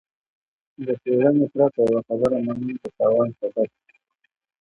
[0.85, 3.97] له څېړنې پرته يوه خبره منل د تاوان سبب کېږي.